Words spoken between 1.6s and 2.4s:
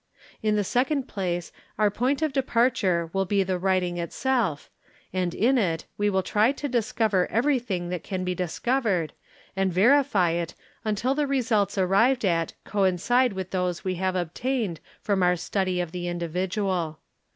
our point of